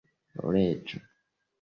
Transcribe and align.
reĝo 0.55 1.03